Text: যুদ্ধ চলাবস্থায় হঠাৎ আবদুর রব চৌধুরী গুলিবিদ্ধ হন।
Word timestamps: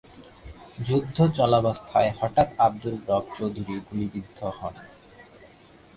যুদ্ধ 0.87 1.17
চলাবস্থায় 1.37 2.09
হঠাৎ 2.19 2.49
আবদুর 2.59 2.95
রব 3.07 3.25
চৌধুরী 3.37 3.75
গুলিবিদ্ধ 3.87 4.39
হন। 4.57 4.75